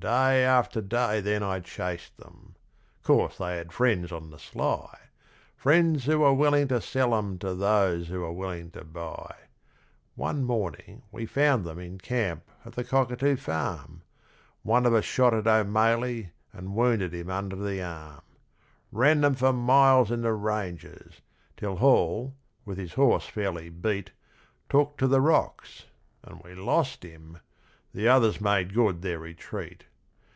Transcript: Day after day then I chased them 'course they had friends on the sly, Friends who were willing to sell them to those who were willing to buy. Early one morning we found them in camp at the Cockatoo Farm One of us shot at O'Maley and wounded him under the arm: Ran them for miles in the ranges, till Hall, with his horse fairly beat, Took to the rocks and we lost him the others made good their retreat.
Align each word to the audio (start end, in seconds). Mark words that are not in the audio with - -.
Day 0.00 0.44
after 0.44 0.80
day 0.80 1.20
then 1.20 1.42
I 1.42 1.58
chased 1.58 2.18
them 2.18 2.54
'course 3.02 3.38
they 3.38 3.56
had 3.56 3.72
friends 3.72 4.12
on 4.12 4.30
the 4.30 4.38
sly, 4.38 4.96
Friends 5.56 6.04
who 6.04 6.20
were 6.20 6.32
willing 6.34 6.68
to 6.68 6.80
sell 6.80 7.10
them 7.10 7.36
to 7.40 7.52
those 7.52 8.06
who 8.06 8.20
were 8.20 8.32
willing 8.32 8.70
to 8.70 8.84
buy. 8.84 9.34
Early 9.36 9.48
one 10.14 10.44
morning 10.44 11.02
we 11.10 11.26
found 11.26 11.64
them 11.64 11.80
in 11.80 11.98
camp 11.98 12.48
at 12.64 12.74
the 12.74 12.84
Cockatoo 12.84 13.34
Farm 13.34 14.02
One 14.62 14.86
of 14.86 14.94
us 14.94 15.04
shot 15.04 15.34
at 15.34 15.48
O'Maley 15.48 16.30
and 16.52 16.76
wounded 16.76 17.12
him 17.12 17.28
under 17.28 17.56
the 17.56 17.82
arm: 17.82 18.22
Ran 18.92 19.22
them 19.22 19.34
for 19.34 19.52
miles 19.52 20.12
in 20.12 20.22
the 20.22 20.32
ranges, 20.32 21.22
till 21.56 21.74
Hall, 21.78 22.36
with 22.64 22.78
his 22.78 22.92
horse 22.94 23.26
fairly 23.26 23.68
beat, 23.68 24.12
Took 24.68 24.96
to 24.98 25.08
the 25.08 25.20
rocks 25.20 25.86
and 26.22 26.40
we 26.44 26.54
lost 26.54 27.02
him 27.02 27.38
the 27.92 28.06
others 28.06 28.38
made 28.40 28.74
good 28.74 29.00
their 29.02 29.18
retreat. 29.18 29.84